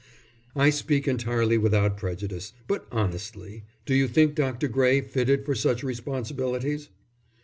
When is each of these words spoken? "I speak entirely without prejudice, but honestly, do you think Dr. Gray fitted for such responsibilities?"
"I 0.55 0.71
speak 0.71 1.07
entirely 1.07 1.59
without 1.59 1.95
prejudice, 1.95 2.53
but 2.67 2.87
honestly, 2.91 3.65
do 3.85 3.93
you 3.93 4.07
think 4.07 4.33
Dr. 4.33 4.67
Gray 4.67 4.99
fitted 5.01 5.45
for 5.45 5.53
such 5.53 5.83
responsibilities?" 5.83 6.89